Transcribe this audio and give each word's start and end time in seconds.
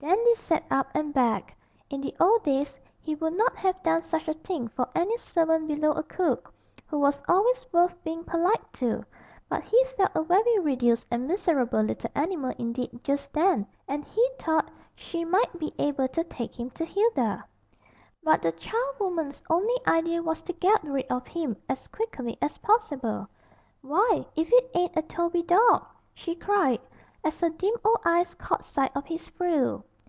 Dandy 0.00 0.36
sat 0.36 0.62
up 0.70 0.86
and 0.94 1.12
begged. 1.12 1.52
In 1.90 2.00
the 2.00 2.14
old 2.20 2.44
days 2.44 2.78
he 3.00 3.16
would 3.16 3.32
not 3.32 3.56
have 3.56 3.82
done 3.82 4.00
such 4.00 4.28
a 4.28 4.32
thing 4.32 4.68
for 4.68 4.88
any 4.94 5.16
servant 5.16 5.66
below 5.66 5.90
a 5.90 6.04
cook 6.04 6.54
(who 6.86 7.00
was 7.00 7.20
always 7.28 7.66
worth 7.72 8.00
being 8.04 8.22
polite 8.22 8.72
to), 8.74 9.04
but 9.48 9.64
he 9.64 9.84
felt 9.96 10.12
a 10.14 10.22
very 10.22 10.56
reduced 10.60 11.08
and 11.10 11.26
miserable 11.26 11.80
little 11.82 12.10
animal 12.14 12.54
indeed 12.58 13.00
just 13.02 13.32
then, 13.32 13.66
and 13.88 14.04
he 14.04 14.24
thought 14.38 14.70
she 14.94 15.24
might 15.24 15.58
be 15.58 15.74
able 15.80 16.06
to 16.08 16.22
take 16.24 16.58
him 16.60 16.70
to 16.70 16.84
Hilda. 16.84 17.44
But 18.22 18.40
the 18.42 18.52
charwoman's 18.52 19.42
only 19.50 19.74
idea 19.84 20.22
was 20.22 20.42
to 20.42 20.52
get 20.52 20.82
rid 20.84 21.06
of 21.10 21.26
him 21.26 21.56
as 21.68 21.88
quickly 21.88 22.38
as 22.40 22.56
possible. 22.58 23.26
'Why, 23.82 24.26
if 24.36 24.48
it 24.52 24.70
ain't 24.74 24.96
a 24.96 25.02
Toby 25.02 25.42
dawg!' 25.42 25.84
she 26.14 26.36
cried, 26.36 26.80
as 27.24 27.40
her 27.40 27.50
dim 27.50 27.74
old 27.84 27.98
eyes 28.06 28.32
caught 28.36 28.64
sight 28.64 28.92
of 28.94 29.04
his 29.04 29.28
frill. 29.30 29.84